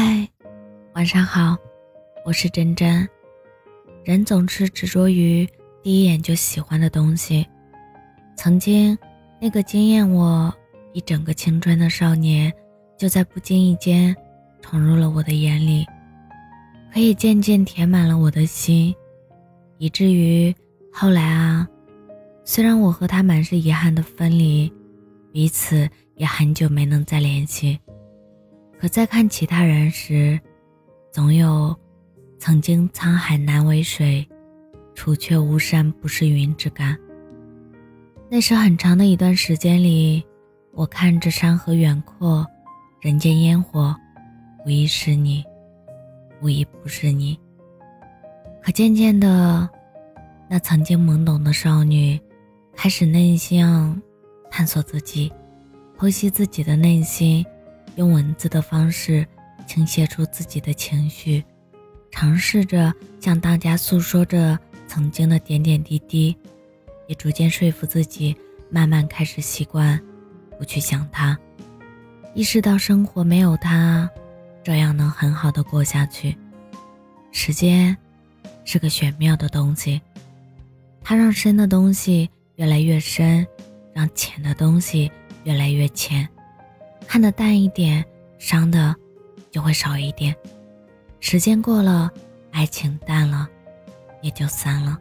[0.00, 0.28] 嗨，
[0.94, 1.56] 晚上好，
[2.24, 3.08] 我是真真。
[4.04, 5.44] 人总是执着于
[5.82, 7.44] 第一眼就喜欢的东西。
[8.36, 8.96] 曾经，
[9.40, 10.54] 那个惊艳我
[10.92, 12.52] 一整个青春的少年，
[12.96, 14.14] 就在不经意间
[14.62, 15.84] 闯入了我的眼里，
[16.94, 18.94] 可以渐渐填满了我的心，
[19.78, 20.54] 以至于
[20.92, 21.66] 后来啊，
[22.44, 24.72] 虽然我和他满是遗憾的分离，
[25.32, 27.76] 彼此也很久没能再联系。
[28.80, 30.38] 可在看其他人时，
[31.10, 31.74] 总有
[32.38, 34.24] 曾经沧海难为水，
[34.94, 36.96] 除却巫山不是云之感。
[38.30, 40.24] 那是很长的一段时间里，
[40.72, 42.46] 我看着山河远阔，
[43.00, 43.92] 人间烟火，
[44.64, 45.42] 无疑是你，
[46.40, 47.36] 无疑不是你。
[48.62, 49.68] 可渐渐的，
[50.48, 52.20] 那曾经懵懂的少女，
[52.76, 53.66] 开始内心
[54.48, 55.32] 探索自己，
[55.96, 57.44] 剖析自己的内心。
[57.98, 59.26] 用文字的方式
[59.66, 61.44] 倾泻出自己的情绪，
[62.12, 66.34] 尝试着向大家诉说着曾经的点点滴滴，
[67.08, 68.36] 也逐渐说服自己，
[68.70, 70.00] 慢慢开始习惯
[70.56, 71.36] 不去想他，
[72.34, 74.08] 意识到生活没有他，
[74.62, 76.38] 照样能很好的过下去。
[77.32, 77.96] 时间
[78.64, 80.00] 是个玄妙的东西，
[81.02, 83.44] 它让深的东西越来越深，
[83.92, 85.10] 让浅的东西
[85.42, 86.28] 越来越浅。
[87.08, 88.04] 看得淡一点，
[88.38, 88.94] 伤的
[89.50, 90.36] 就会少一点。
[91.20, 92.10] 时间过了，
[92.52, 93.48] 爱情淡了，
[94.20, 94.98] 也就散了。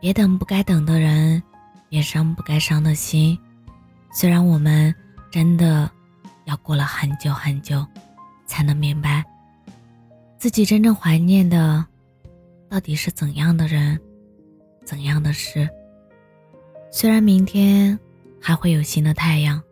[0.00, 1.42] 别等不该等的人，
[1.90, 3.38] 别伤不该伤的心。
[4.14, 4.92] 虽然我们
[5.30, 5.90] 真的
[6.46, 7.86] 要过了很久很久，
[8.46, 9.22] 才能明白
[10.38, 11.84] 自己真正怀念的
[12.70, 14.00] 到底是怎样的人，
[14.86, 15.68] 怎样的事。
[16.90, 17.96] 虽然明天
[18.40, 19.62] 还会有新的太阳。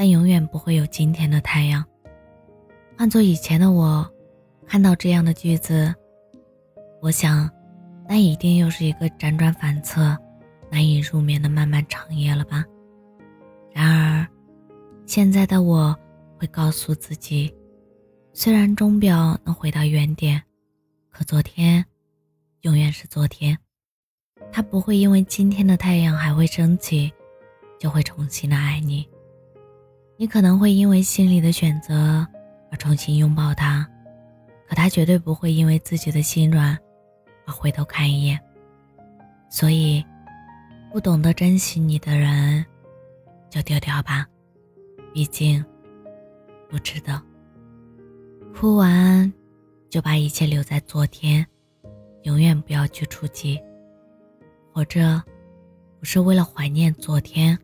[0.00, 1.84] 但永远不会有今天的太阳。
[2.96, 4.10] 换做以前的我，
[4.66, 5.94] 看到这样的句子，
[7.02, 7.50] 我想，
[8.08, 10.16] 那一定又是一个辗转反侧、
[10.70, 12.64] 难以入眠的漫漫长夜了吧。
[13.74, 14.26] 然而，
[15.04, 15.94] 现在的我
[16.38, 17.54] 会告诉自己，
[18.32, 20.42] 虽然钟表能回到原点，
[21.10, 21.84] 可昨天，
[22.62, 23.54] 永远是昨天。
[24.50, 27.12] 它不会因为今天的太阳还会升起，
[27.78, 29.06] 就会重新的爱你。
[30.20, 32.26] 你可能会因为心里的选择
[32.70, 33.88] 而重新拥抱他，
[34.68, 36.76] 可他绝对不会因为自己的心软
[37.46, 38.38] 而回头看一眼。
[39.48, 40.04] 所以，
[40.92, 42.62] 不懂得珍惜你的人，
[43.48, 44.26] 就丢掉吧，
[45.14, 45.64] 毕竟
[46.68, 47.18] 不值得。
[48.54, 49.32] 哭完，
[49.88, 51.46] 就把一切留在昨天，
[52.24, 53.58] 永远不要去触及。
[54.70, 55.22] 活着，
[55.98, 57.58] 不是为了怀念昨天，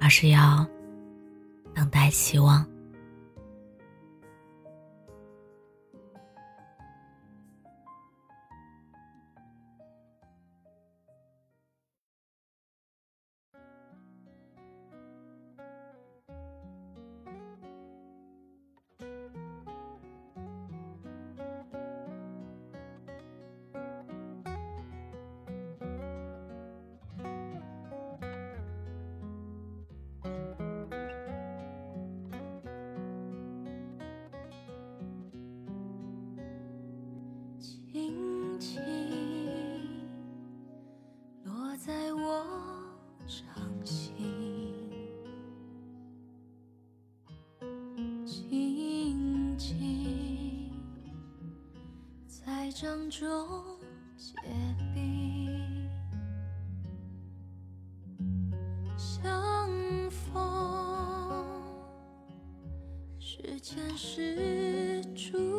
[0.00, 0.66] 而是要。
[1.74, 2.73] 等待希望。
[52.74, 53.28] 掌中
[54.16, 54.34] 结
[54.92, 55.88] 冰，
[58.96, 59.70] 相
[60.10, 61.46] 逢
[63.20, 65.53] 是前世注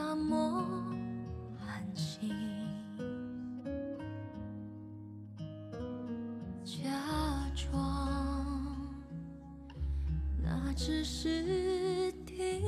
[0.00, 0.64] 那么
[1.66, 2.32] 安心，
[6.64, 6.84] 假
[7.56, 8.76] 装
[10.40, 12.67] 那只是听。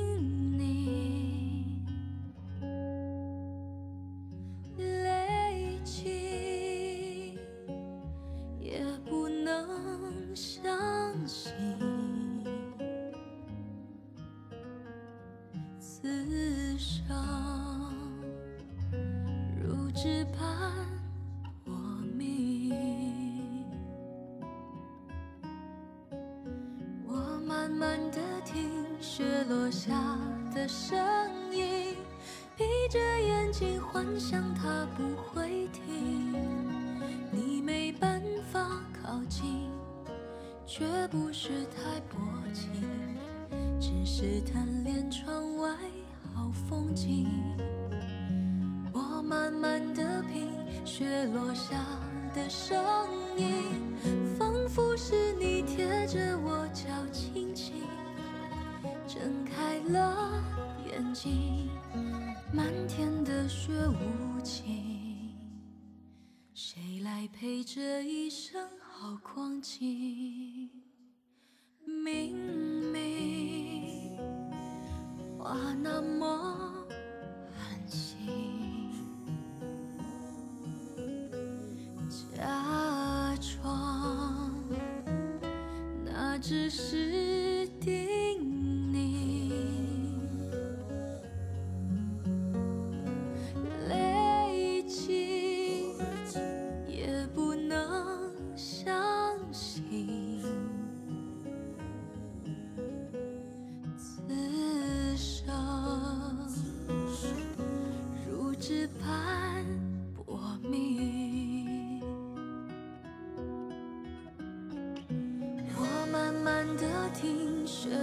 [20.01, 20.71] 如纸般。
[27.77, 29.91] 慢的听雪落下
[30.53, 30.99] 的声
[31.51, 31.95] 音，
[32.55, 36.35] 闭着眼睛幻想它不会停。
[37.31, 38.21] 你没办
[38.51, 39.67] 法靠近，
[40.67, 42.17] 却不是太薄
[42.53, 42.69] 情，
[43.79, 45.75] 只是贪恋窗外
[46.35, 47.27] 好风景。
[49.31, 50.51] 慢慢的品
[50.85, 51.81] 雪落下
[52.35, 52.83] 的声
[53.37, 53.95] 音，
[54.37, 57.75] 仿佛是你贴着我脚轻轻
[59.07, 60.43] 睁开了
[60.85, 61.69] 眼睛，
[62.51, 65.33] 漫天的雪无情，
[66.53, 70.69] 谁来陪这一生好光景？
[71.85, 72.35] 明
[72.91, 74.17] 明
[75.39, 76.85] 话那么
[77.55, 78.50] 寒心。
[86.41, 88.10] 只是叮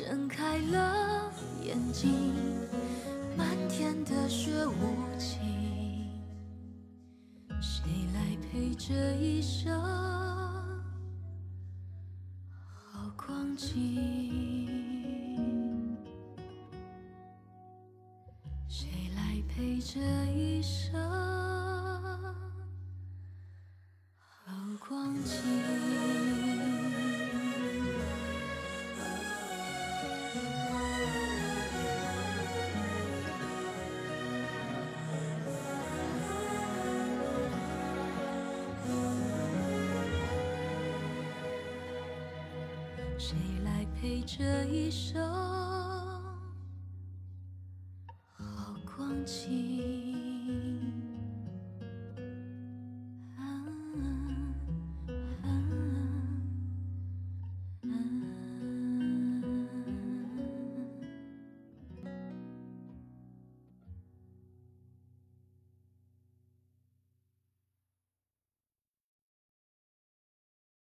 [0.00, 1.30] 睁开了
[1.62, 2.34] 眼睛，
[3.36, 5.38] 漫天的雪无情，
[7.60, 7.82] 谁
[8.14, 9.78] 来陪这一生
[12.64, 13.76] 好光景？
[18.68, 20.00] 谁来陪这
[20.32, 20.98] 一生
[24.16, 24.50] 好
[24.88, 25.59] 光景？
[43.22, 45.22] 谁来陪这一生
[48.32, 49.69] 好光景？